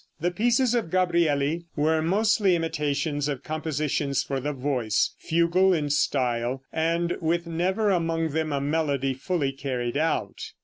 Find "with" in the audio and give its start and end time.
7.21-7.45